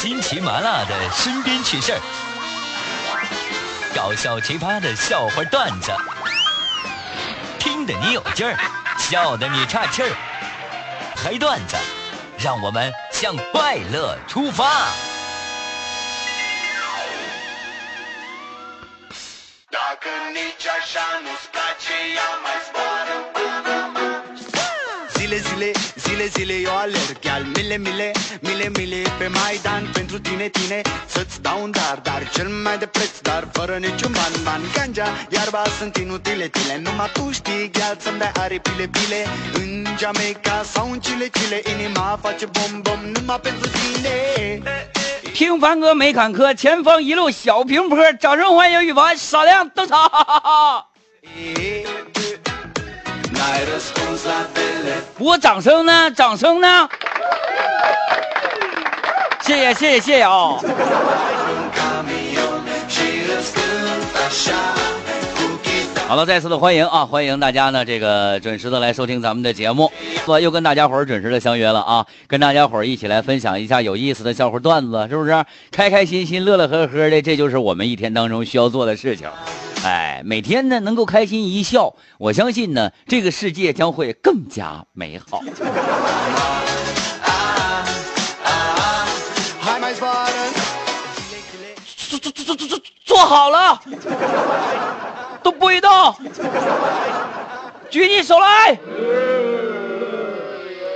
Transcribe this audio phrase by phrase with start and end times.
[0.00, 2.00] 新奇麻辣的身边趣事儿，
[3.96, 5.90] 搞笑奇葩的笑话段子，
[7.58, 8.56] 听得你有劲儿，
[8.96, 10.10] 笑得你岔气儿，
[11.16, 11.76] 嗨段子，
[12.38, 14.92] 让我们向快乐出发。
[26.17, 27.19] Dacă nici așa nu-ți place, ia mai zboară până mă Zile, zile, zile, zile eu alerg
[27.19, 32.29] Chiar mile, mile, mile, mile Pe Maidan pentru tine, tine Să-ți dau un dar, dar
[32.33, 37.11] cel mai de preț Dar fără niciun ban, ban Ganja, iarba sunt inutile, tile Numai
[37.13, 42.45] tu știi, gheal să-mi dai aripile, bile În Jamaica sau în Chile, Chile Inima face
[42.45, 44.61] bom, bom Numai pentru tine
[45.33, 49.99] 听凡哥没坎坷，前方一路小平坡，掌声欢迎羽凡闪亮登场！
[51.23, 52.16] N-ai răspuns la
[55.18, 56.10] 我掌声呢？
[56.10, 56.88] 掌声呢？
[59.42, 60.58] 谢谢谢谢谢谢啊！
[66.06, 67.04] 好了，再次的欢迎啊！
[67.04, 69.92] 欢迎大家呢，这个准时的来收听咱们的节目，
[70.26, 72.06] 我又跟大家伙儿准时的相约了啊！
[72.26, 75.44] 跟大家伙儿一起来分享一下有意思的笑话段子，是不是？
[75.70, 79.28] 开开心心、乐乐呵呵的，这就是我们一天当中需要做的事情。
[79.84, 85.40] 哎，每天呢能够开心一笑，我相信呢这个世界将会更加美好。
[92.08, 93.80] 坐坐坐坐坐坐好了，
[95.42, 96.14] 都不许动，
[97.90, 98.78] 举起手来，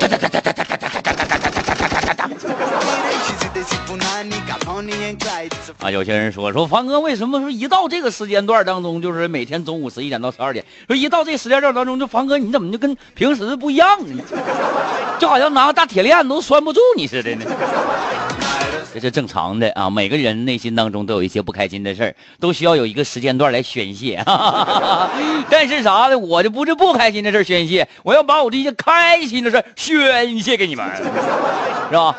[0.01, 2.31] 哒哒哒哒哒哒哒哒哒哒哒哒哒哒哒哒哒。
[5.81, 14.23] 啊，有些人说说凡哥为什么说一到这个时间段当中，就是每天中午十一点到十二点，说一到这时间段当中，就凡哥你怎么就跟平时不一样呢？
[15.19, 17.45] 就好像拿个大铁链子都拴不住你似的呢。
[18.95, 24.23] 这是正常的啊，每个人内心当中都有一些不开心的事儿，都需要有一个时间段来宣泄。
[25.49, 26.19] 但是啥呢？
[26.19, 31.03] 我就不是不开心的事宣泄，我要把我这些开心的事宣泄给你们，是
[31.97, 32.17] 吧？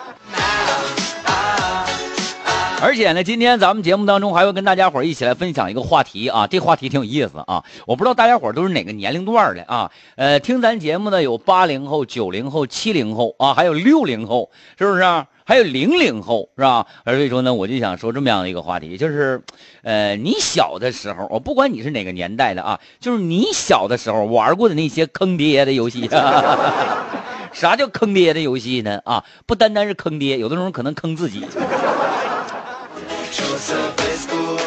[2.83, 7.63] 而且呢，今天咱们节目当中还会跟大家伙一起来分享一个话题啊，这话题挺有意思啊。
[7.87, 9.89] 我不知道大家伙都是哪个年龄段的啊？
[10.17, 15.27] 呃，听咱节目的有八零后、九零后、七零后啊，还有六零后，是不是、啊？
[15.45, 16.85] 还有零零后，是吧？
[17.05, 19.41] 而所以说呢，我就想说这么样的一个话题，就是，
[19.83, 26.09] 呃，你小的时候，我不管你是哪个年代的啊，就是你小的时候玩过的那些坑爹的游戏。
[27.53, 28.99] 啥叫坑爹的游戏呢？
[29.05, 31.45] 啊，不单单是坑爹，有的时候可能坑自己。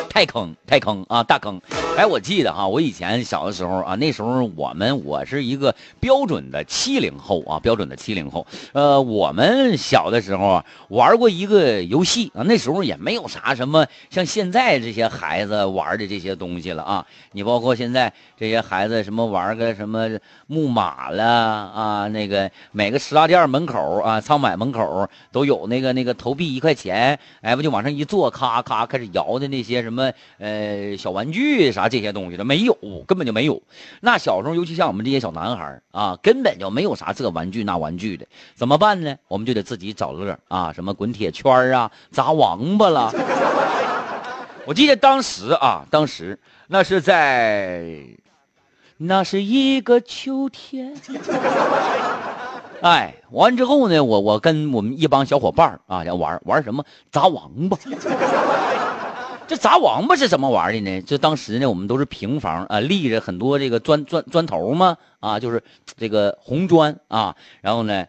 [0.08, 1.60] 太坑，太坑啊，大坑！
[1.96, 8.46] 哎，我记得哈，我以前小的时候啊，那时候我们我是一个标准的七零后啊，标准的七零后。
[8.74, 17.06] 呃，我们小的时候啊，玩过一个游戏啊，那时候也没有啥什么像现在这些孩子玩的这些东西了啊。
[17.32, 20.06] 你包括现在这些孩子什么玩个什么
[20.46, 32.76] 木马了啊，那个每个食杂店门口啊，仓买门口都有那个那个投币一块钱，哎，不就往上一坐，咔咔开始摇的那些什么呃小玩具啥这些东西的没有，
[33.06, 33.62] 根本就没有。
[34.00, 39.16] 那小时候，尤其像我们这些小男孩啊，根本就没有啥这玩具那玩具的，怎么办呢？
[39.28, 43.12] 我们就得自己找乐啊，什么滚铁圈啊，砸王八了。
[44.66, 47.86] 我记得当时啊，当时那是在，
[48.96, 50.94] 那是一个秋天。
[52.82, 57.78] 哎，完之后呢，我我跟我们一帮小伙伴啊，要玩玩什么砸王八。
[59.48, 61.02] 这砸王八是怎么玩的呢？
[61.02, 65.62] 就当时呢，我们都是平房啊，立着很多这个砖砖砖头嘛，啊，就是
[65.96, 68.06] 这个红砖啊，然后呢，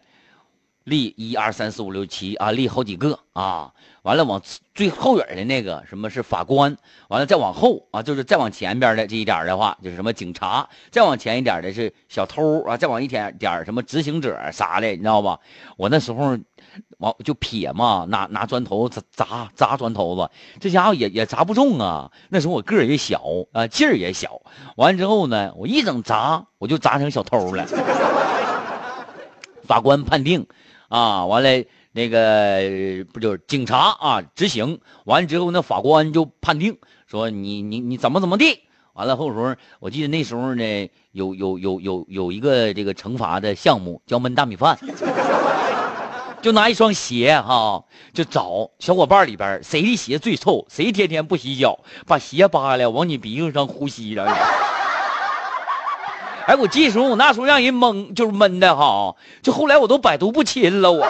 [0.82, 3.72] 立一二三四五六七啊，立好几个啊，
[4.02, 4.42] 完了往
[4.74, 6.76] 最后边的那个什么是法官，
[7.08, 15.38] 完了再往后啊，就是再往前边的这一点的话，就是什么警察，再往前一点的是小偷啊，再往一点点什么执行者啥的，你知道吧？
[15.76, 16.36] 我那时候。
[16.98, 22.10] 完就撇嘛，拿拿砖头砸砸砸砖头子，这家伙也也砸不中啊。
[22.28, 23.22] 那时候我个儿也小
[23.52, 24.42] 啊，劲儿也小。
[24.76, 27.66] 完之后呢，我一整砸，我就砸成小偷了。
[29.64, 30.46] 法官判定，
[30.88, 38.60] 啊，完了那个不就是警察啊执行完之后，那法官就判定说你你你怎么怎么地。
[38.94, 44.76] 完了后时候，我记得那时候呢，有有有有有一个这个惩罚的项目叫焖大米饭。
[46.40, 47.82] 就拿一双鞋哈，
[48.14, 54.24] 就找小伙伴里边谁的鞋最臭，谁天天不洗脚，把鞋扒了往你鼻子上呼吸着。
[56.46, 61.06] 哎，我记时候我那时候让人蒙，就是闷的哈，就后来我都百毒不侵了我。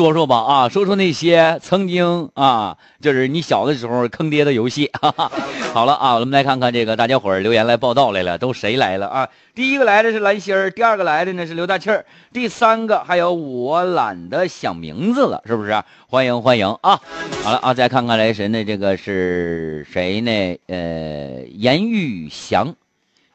[0.00, 4.90] 说说吧啊，说说那些曾经啊，就是你小的时候坑爹的游戏。
[4.98, 5.30] 哈哈。
[5.74, 9.28] 好了啊，我们来看看这个大家伙留言来报道来了，都谁来了啊？
[9.54, 15.82] 第一个来的是蓝心儿，第二个来的呢是刘大气儿，第三个还有我懒得想名字了，是不是？
[16.08, 16.98] 欢迎欢迎啊！
[17.44, 18.64] 好了啊，再看看来神的？
[18.64, 20.56] 这个是谁呢？
[20.68, 22.74] 呃，严玉祥，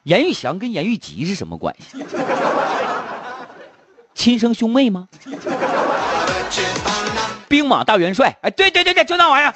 [0.02, 2.04] 严玉祥跟严玉吉是什么关系？
[4.16, 5.08] 亲生兄妹吗？
[7.48, 9.54] 兵马大元帅，哎，对对对对，就那玩意儿。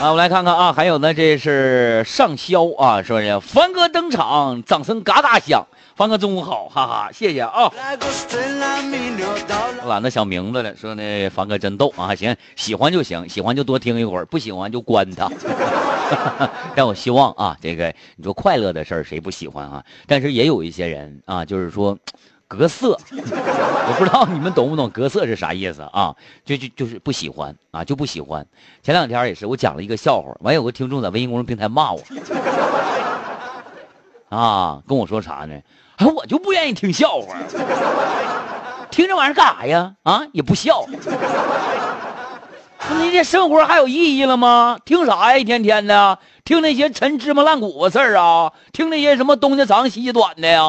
[0.00, 5.66] 啊，我们来看看啊，还有呢，这是上霄啊，说是凡哥登场，掌声嘎嘎响。
[5.98, 7.68] 凡哥中午好，哈哈，谢谢啊。
[9.82, 15.28] 我懒得想名字了，说那凡哥真逗啊，行，喜欢就行，喜欢就多听一会儿，不喜欢就关他。
[16.76, 19.84] 但我希望啊，这个你说快乐的事儿谁不喜欢啊？
[20.06, 21.98] 但是也有一些人啊，就是说。
[22.50, 26.16] 隔色， 我不知道你们懂不懂隔色是啥意思啊？
[26.46, 28.46] 就就就是不喜欢啊，就不喜欢。
[28.82, 32.00] 前两天也是，我讲了一个笑话，完有个听众在微信公众平台骂我，
[34.28, 35.54] 啊，跟我说啥呢？
[35.96, 37.34] 哎，我就不愿意听笑话，
[38.90, 39.94] 听这玩意儿干啥呀？
[40.02, 40.84] 啊，也不笑，
[42.90, 44.78] 你这生活还有意义了吗？
[44.84, 45.38] 听啥呀？
[45.38, 50.62] 一天天的听那些陈芝麻烂谷子事儿啊，听那些什么东家长西家短的呀。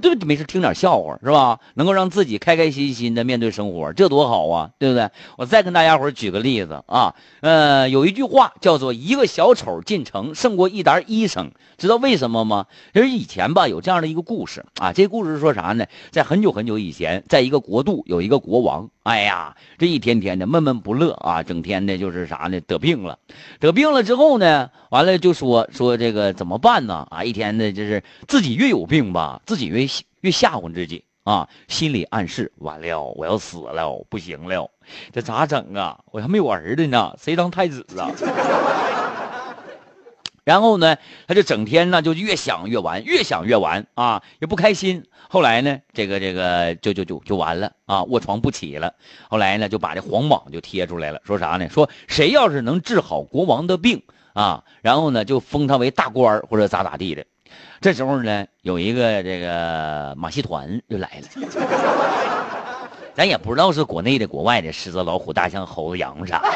[0.00, 1.60] 对不对，没事听点笑话是吧？
[1.74, 5.10] 能够让自己开开心心的面对生活，这多好啊，对不对？
[5.36, 12.66] 我再跟大家伙举个例子啊，呃，有一句话叫做“一个小丑进城胜过一沓医生”，知道为什么吗？
[12.92, 15.86] 就是以前吧，有这样的一个故事啊，这故事是说啥呢？
[16.10, 22.60] 在很久很久以前，在一个国度有一个国王，哎呀，这一天天的闷闷不乐啊，整天的就是啥呢？
[22.60, 23.18] 得病了，
[23.58, 27.06] 得病了之后呢，完了就说说这个怎么办呢？
[27.10, 29.86] 啊，一天的就是自己越有病吧，自己越。
[30.22, 34.70] 越吓唬自己啊，心里暗示完了，我要死了，不行了，
[35.14, 35.98] 这咋整啊？
[36.12, 38.12] 我还没有儿子呢，谁当太子啊？
[40.44, 40.96] 然后呢，
[41.26, 45.04] 他就整天呢就越想越完，越想越完啊，也不开心。
[45.28, 48.94] 后来呢，这个这个就就就就完了啊，卧床不起了。
[49.28, 51.68] 后来呢，就把这黄榜就贴出来了，说啥呢？
[51.68, 54.02] 说谁要是能治好国王的病
[54.32, 57.24] 啊，然后呢就封他为大官或者咋咋地的。
[57.80, 61.28] 这时候呢，有一个这个马戏团就来了，
[63.14, 66.48] 咱也不知道是国内的、国外的，狮子、老虎、大象、猴子、羊啥的，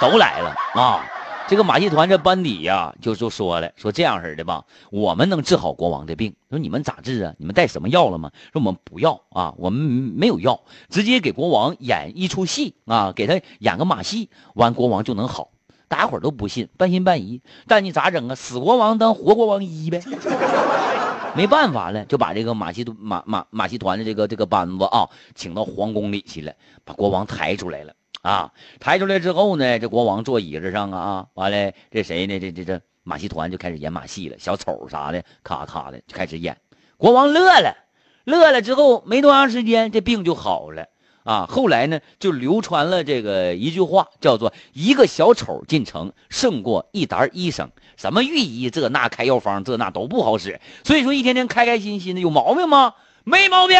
[0.00, 1.04] 都来了啊。
[1.48, 6.34] 这个马戏团这班底呀，就就说了，说这样式的吧，我们能治好国王的病。
[6.48, 7.34] 说你们咋治啊？
[7.36, 8.30] 你们带什么药了吗？
[8.52, 15.50] 说我们不要啊，我们没有药，直接给国王演一出戏啊，给他演个马戏，完国王就能好。
[15.88, 17.42] 大家伙都不信，半信半疑。
[17.66, 18.34] 但你咋整啊？
[18.34, 20.00] 死国王当活国王医呗。
[21.36, 26.52] 没办法了，就把这个马戏马马马戏团的这个这个班子啊，请到皇宫里去了，
[26.84, 27.92] 把国王抬出来了
[28.22, 28.52] 啊。
[28.80, 32.40] 抬出来之后呢，这国王坐椅子上啊，完了这谁呢？
[32.40, 36.56] 这这这马戏团就开始演马戏了，小丑啥的，咔咔的就开始演。
[36.96, 37.76] 国王乐了，
[38.24, 40.86] 乐了之后没多长时间，这病就好了。
[41.24, 47.70] 啊，后来呢，就流传了这个一句话，叫做“一个小丑进城胜过一沓医生”。
[47.96, 52.94] 什么御医这那开药方这那都不好使，所以说一天天开开心心的有毛病吗？
[53.22, 53.76] 没毛病。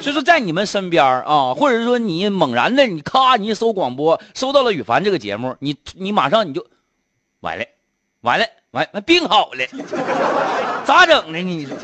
[0.00, 6.66] 所以说在你们身边啊，或者说你猛然的你咔你一搜广播，搜到了羽凡这个节目，你你马上你就
[7.40, 7.64] 完了，
[8.20, 8.46] 完了。
[8.72, 9.64] 完了病好了，
[10.84, 11.42] 咋整的呢？
[11.42, 11.74] 你说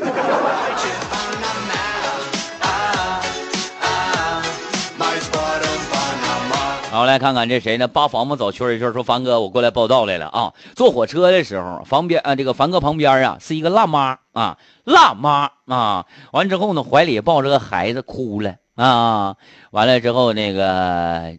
[7.03, 7.05] 说。
[7.05, 7.89] 好，来看看这谁呢？
[7.89, 10.53] 扒房子找圈一圈，说凡哥，我过来报道来了啊！
[10.73, 16.05] 坐火车的时候，旁边啊，这个凡哥旁边啊，是一个辣妈啊，辣妈啊。
[16.31, 19.35] 完之后呢，怀里抱着个孩子，哭了啊。
[19.71, 21.37] 完了之后，那个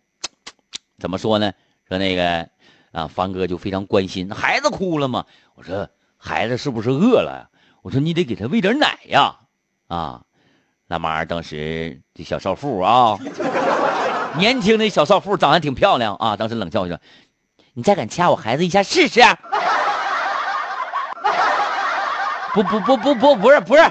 [0.99, 1.53] 怎么说呢？
[1.89, 2.47] 说那个。
[2.93, 5.25] 啊，凡哥就非常关心孩子哭了吗？
[5.57, 7.49] 我说孩子是不是饿了？
[7.83, 9.35] 我说你得给他喂点奶呀！
[9.89, 10.23] 啊，
[10.87, 13.19] 辣妈当时这小少妇啊，
[14.37, 16.99] 年轻的小少妇长得挺漂亮啊，当时冷笑说
[17.75, 19.21] ：“你再敢掐我孩子一下试试？
[22.55, 23.83] ”不不不不不不是不是，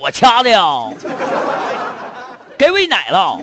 [0.00, 0.90] 我掐的呀，
[2.56, 3.38] 该喂奶了。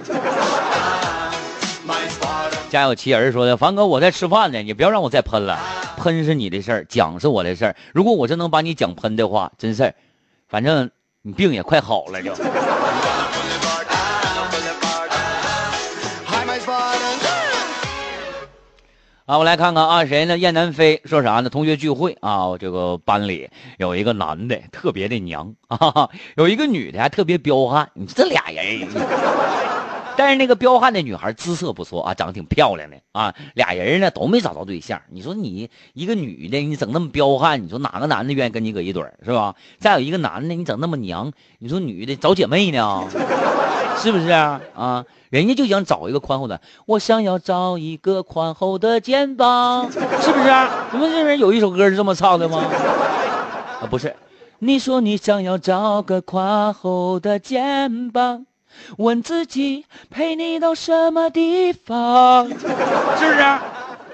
[2.69, 5.59] 家有妻儿说的，凡哥，我在吃饭呢，你不要让我再喷了。
[5.97, 7.75] 喷是你的事儿，讲是我的事儿。
[7.93, 9.93] 如果我真能把你讲喷的话，真事儿，
[10.47, 10.89] 反正
[11.21, 12.33] 你病也快好了就。
[19.25, 20.37] 啊，我来看看啊，谁呢？
[20.37, 21.49] 燕南飞说啥呢？
[21.49, 27.89] 同学聚会啊，这个班里有一个男的特别的娘啊，有一个女的还特别彪悍。
[27.93, 28.87] 你这俩人，
[30.17, 33.33] 但是那个彪悍的女孩姿色不错啊，长得挺漂亮的啊。
[33.53, 34.99] 俩人呢都没找到对象。
[35.09, 39.55] 你说你一个女的，你整那么彪悍，你说哪个男的愿意跟你搁一堆儿是吧？
[39.77, 43.07] 再有一个男的，你整那么娘，你说女的找姐妹呢，
[43.97, 44.59] 是不是啊？
[44.75, 50.89] 啊，人家就想找一个宽厚的，我想要找一个宽厚的肩膀，是不是啊？
[50.91, 52.59] 你们这边有一首歌是这么唱的吗？
[52.59, 54.13] 啊，不是，
[54.59, 58.45] 你说你想要找个宽厚的肩膀，
[58.97, 63.59] 问自己陪你到什么地方，是不是？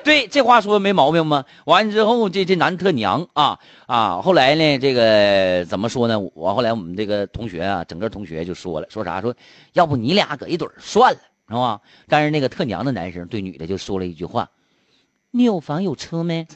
[0.08, 1.44] 对，这话说的没毛病吗？
[1.66, 4.22] 完了之后，这这男特娘啊啊！
[4.24, 6.18] 后来呢，这个怎么说呢？
[6.34, 9.20] 我后来我们这个同学啊，整个同学就说了，说啥？
[9.20, 9.36] 说
[9.74, 11.82] 要不你俩搁一堆算了，是吧？
[12.08, 14.50] 但是那个特娘的男生对女的就说了一句话
[15.30, 16.48] ：“你有房有车没？”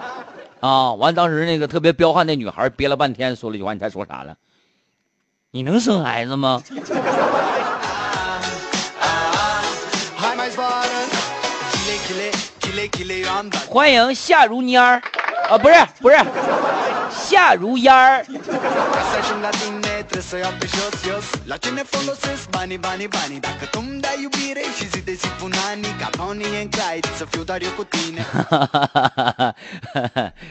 [0.60, 0.94] 啊！
[0.94, 4.38] 完，当时那个特别彪悍的女孩憋了半天，说了一句话：“你猜说啥了？
[5.50, 6.62] 你能生孩子吗？”
[13.68, 15.00] 欢迎夏如蔫儿，
[15.48, 16.16] 啊，不是不是，
[17.10, 18.24] 夏如烟儿。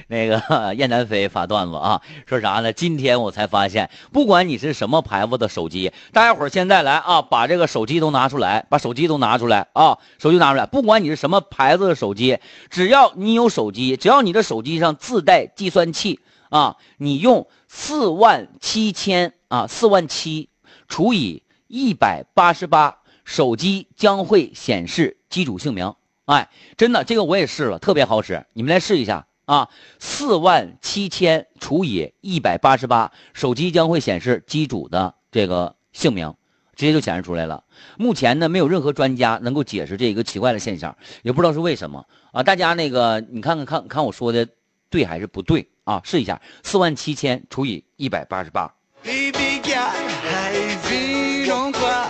[0.07, 2.73] 那个燕南飞发段子啊，说啥呢？
[2.73, 10.65] 今天我才发现，不管你是什么牌子的手机，大家伙儿现在来啊，把这个手机都拿出来，把手机都拿出来啊，手机拿出来。
[10.65, 16.19] 不管你是什么牌子的手机，只要你有手机，只要你的手机上自带计算器。
[16.49, 20.49] 啊，你用四万七千啊，四万七
[20.87, 25.93] 除以一百八十八，手机将会显示机主姓名。
[26.25, 29.69] 哎，真的，这个我也试了，特别好使，你们来试一下啊！
[29.99, 36.33] 四万七千除以一百八十八，手机将会显示机主的这个姓名，
[36.75, 37.63] 直接就显示出来了。
[37.97, 42.41] 目前呢，没有任何专家能够解释这一个奇怪的现象，也不知道是为什么啊！
[42.41, 44.47] 大家那个，你看看看看我说的
[44.89, 46.01] 对还是不对啊？
[46.03, 48.71] 试一下，四万七千除以一百八十八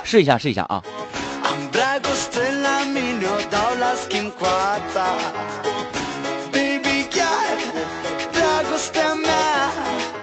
[0.04, 0.84] 试一下，试一下啊！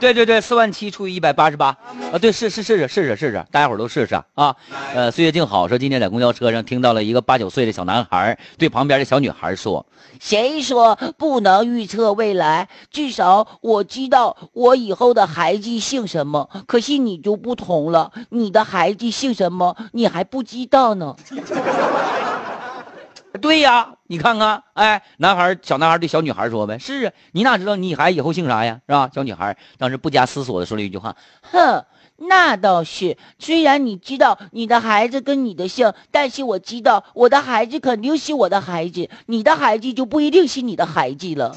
[0.02, 1.68] 对对对，四万七除以一百八十八
[2.12, 4.56] 啊，对，试试试试试试试试，大家伙都试试啊。
[4.96, 9.86] 呃，岁月静好说，今天在公交车上听到了一个八九岁的小男孩对旁边的小女孩说
[10.18, 12.68] 谁说不能预测未来？
[12.90, 16.50] 至少我知道我以后的孩子姓什么。
[16.66, 21.14] 可惜你就不同了，你的孩子姓什么，你还不知道呢。
[23.40, 31.84] ：“对呀，你看看，哎，男孩小男孩对小女孩说呗，是啊，你哪知道你孩子以后姓啥呀，是吧？”小女孩当时不加思索的说了一句话哼，
[32.16, 33.16] 那倒是。
[33.38, 41.56] 虽然你知道你的孩子跟你的姓，但是我知道我的孩子肯定是我的孩子，你的孩子就不一定是你的孩子了。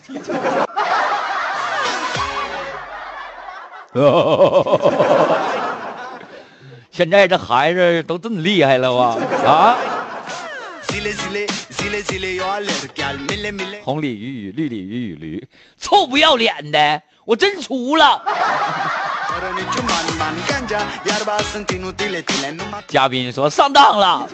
[6.91, 9.77] 现在这孩子都这么厉害了哇啊！
[13.83, 15.47] 红鲤鱼与绿鲤鱼与驴，
[15.79, 18.21] 臭不要脸的我真出了。
[22.87, 24.27] 嘉宾说上当了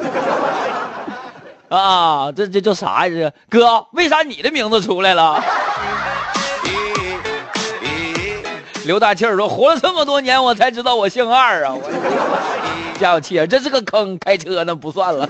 [1.70, 3.32] 啊，这这叫啥呀？
[3.50, 5.44] 这哥，为啥你的名字出来了？
[8.86, 11.76] 刘大庆说活了这么多年，我才知道我姓二啊。
[13.00, 15.30] 加有气啊，这是个坑，开车呢不算了。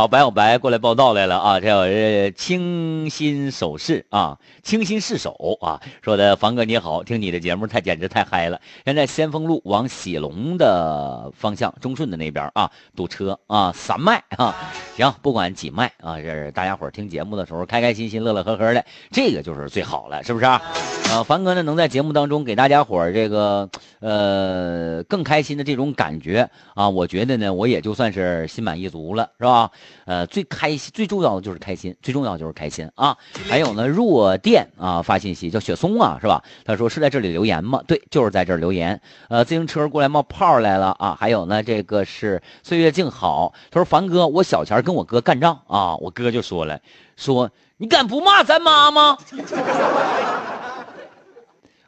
[0.00, 1.60] 好，白小白过来报道来了啊！
[1.60, 8.58] 这有人清新手势啊，清新试手啊，说的房哥你好，听你的节目太简直太嗨了。
[8.86, 14.56] 现在先锋路往喜龙的方向，中顺的那边啊，堵车啊，三麦啊，
[14.96, 20.62] 行，不管几麦啊，这是大家伙听节目的时候开开心心、乐乐呵呵的，这个就是最好了，是不是啊？
[21.10, 29.70] 啊，凡哥呢能在节目当中给大家伙这个呃更开心的这种感觉啊，我觉得呢我也就算是心满意足了，是吧？
[30.04, 33.16] 呃，最开心最重要的就是开心，最重要就是开心啊！
[33.48, 36.42] 还有呢，弱电啊发信息叫雪松啊，是吧？
[36.64, 37.82] 他说是在这里留言吗？
[37.86, 39.00] 对，就是在这儿留言。
[39.28, 41.16] 呃，自行车过来冒泡来了啊！
[41.18, 46.80] 还有呢，这个是岁月静好，他说凡哥，我小前跟我哥干仗啊，我哥就说了，
[47.16, 49.18] 说你敢不骂咱妈吗？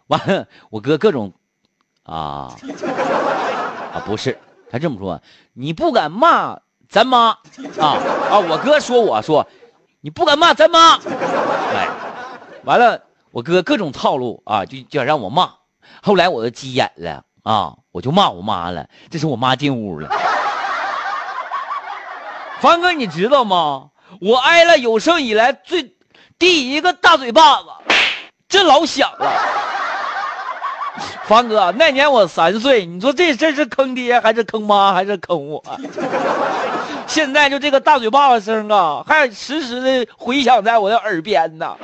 [0.09, 1.33] 完了，我哥各种
[2.03, 2.55] 啊
[3.93, 4.39] 啊不是，
[4.71, 5.23] 他这么说
[5.55, 6.59] ：“你不敢骂
[6.93, 7.31] 咱妈
[7.81, 7.99] 啊
[8.31, 9.47] 啊！”我哥说我说
[10.03, 11.01] ：“你不敢骂咱妈。”
[11.75, 11.89] 哎，
[12.65, 15.55] 完了，我哥各种套路啊，就就想让我骂。
[16.03, 18.87] 后来我就急眼了啊，我就骂我妈了。
[19.11, 20.11] 这时我妈进屋了。
[22.61, 23.89] 凡哥，你知道吗？
[24.21, 25.97] 我挨了有生以来最
[26.39, 27.69] 第一个大嘴巴子，
[28.47, 29.33] 这老响了。
[31.33, 35.65] 凡哥，那年我三岁，你说这这是坑爹还是坑妈还是坑我？
[37.09, 41.75] 现在就这个大嘴巴子声啊，还时时的回响在我的耳边呢。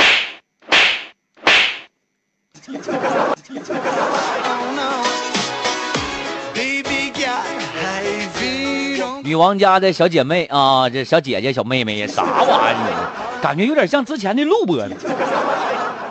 [9.25, 13.40] 女王家的小姐妹啊，这小姐姐、小妹妹呀，啥玩意儿？
[13.40, 14.95] 感觉有点像之前的录播呢。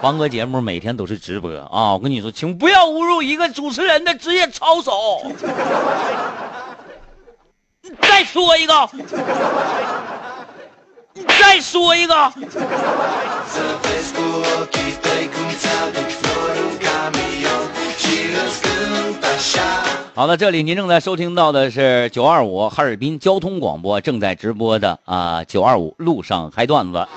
[0.01, 1.93] 王哥节目每天都是直播啊！
[1.93, 5.21] 我跟你说，请不要侮辱一个主持人的职业操守。
[8.01, 8.89] 再说一个，
[11.13, 12.13] 你 再说一个。
[20.13, 27.07] 好的，这里您正在收听到的是九二五哈尔滨交通广播正在直播的啊九二五路上嗨段子，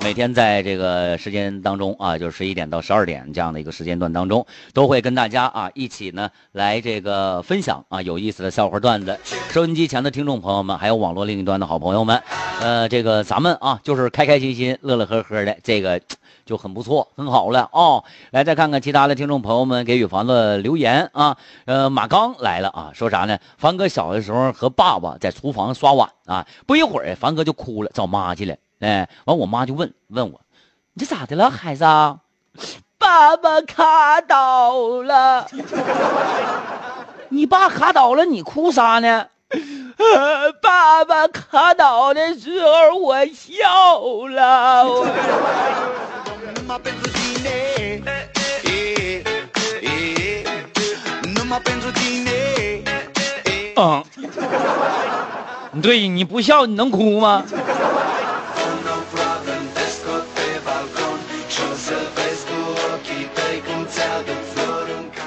[0.00, 9.18] 每天在这个时间当中啊，就是十一点到十二点这样的一个时间段当中，都会跟大家啊一起呢来这个分享啊有意思的笑话段子。
[9.50, 12.22] 收音机前的听众朋友们，还有网络另一端的好朋友们，
[12.60, 16.00] 呃，这个咱们啊就是开开心心、乐乐呵呵的，这个
[16.46, 18.04] 就很不错，很好了哦。
[18.30, 21.36] 来，再看看其他的听众朋友们给予凡子留言啊。
[21.66, 23.38] 呃，马刚来了啊，说啥呢？
[23.58, 28.56] 凡哥小的时候和爸爸在厨房刷碗啊，不一会儿凡哥就哭了，找妈去了。
[28.84, 30.38] 哎，完我妈就问问我，
[30.92, 31.84] 你这咋的了，孩子？
[32.98, 35.48] 爸爸卡倒了。
[37.30, 39.26] 你爸卡倒了，你哭啥呢？
[39.96, 43.56] 呃，爸爸卡倒的时候我笑
[44.28, 44.84] 了。
[53.76, 54.04] 嗯，
[55.80, 57.42] 对，你不笑你能哭吗？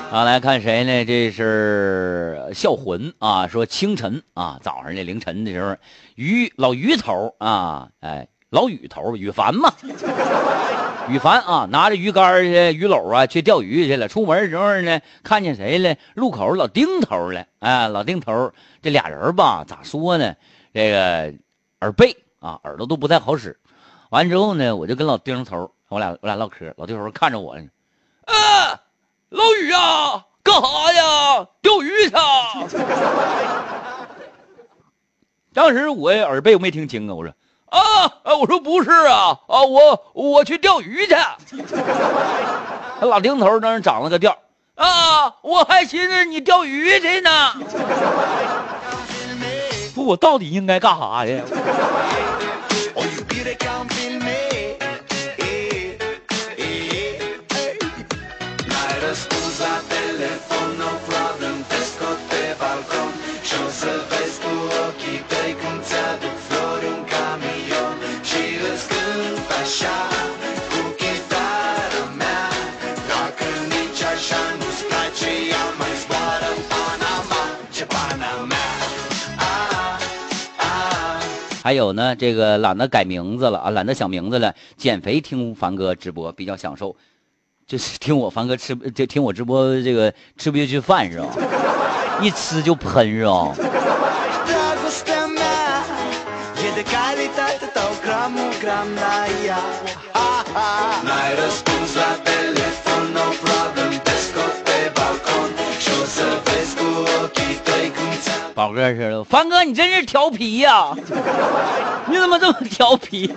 [0.09, 1.03] 啊，来看谁呢？
[1.03, 5.75] 这是笑魂啊，说清晨啊，早上的凌晨的时候，
[6.15, 9.73] 于老于头啊，哎，老雨头雨凡嘛，
[11.09, 14.07] 雨凡啊，拿着鱼竿儿去鱼篓啊去钓鱼去了。
[14.07, 15.97] 出门的时候呢，看见谁了？
[16.15, 17.45] 路口老丁头了。
[17.59, 20.35] 哎，老丁头这俩人吧，咋说呢？
[20.73, 21.33] 这个
[21.81, 23.59] 耳背啊，耳朵都不太好使。
[24.09, 27.67] 完之后呢，我就跟老丁头，我俩我俩唠嗑，老丁头看着我呢，
[28.23, 28.79] 啊。
[29.29, 31.45] 老雨啊，干哈呀？
[31.61, 32.21] 钓鱼去啊。
[35.53, 37.33] 当时我耳背我没听清啊，我说
[37.69, 37.79] 啊，
[38.23, 41.15] 啊我说不是啊，啊，我我去钓鱼去。
[42.99, 44.37] 那老丁头当时长了个调
[44.75, 47.29] 啊，我还寻思你钓鱼去呢。
[49.93, 51.43] 不，我到底应该干啥呀？
[81.67, 84.55] 还有呢，这个懒得改名字了啊，懒得想名字了。
[84.77, 86.95] 减肥听凡哥直播比较享受，
[87.67, 91.27] 就是听我凡哥吃，就 听我直播这个吃不下去饭是吧？
[92.23, 93.53] 一吃就喷是吧？
[108.57, 110.91] 宝哥似的，凡哥，你真是调皮呀！
[112.07, 113.31] 你怎么这么调皮？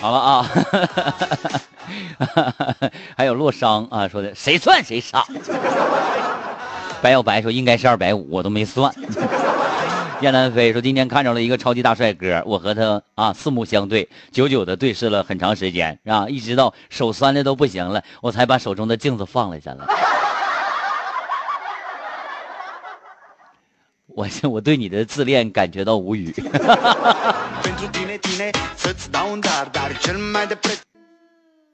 [0.00, 0.46] 好了啊，
[3.16, 5.24] 还有洛商啊，说的谁算谁傻。
[7.00, 8.94] 白小白说应该是二百五，我都没算。
[10.20, 19.86] 燕南飞说今天看着了一个超级大帅哥，我和他啊四目相对，久久的对视了很长时间啊，一直到手酸的都不行了，我才把手中的镜子放了下来。
[24.08, 26.34] 我我对你的自恋感觉到无语。